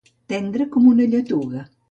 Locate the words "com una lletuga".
0.77-1.69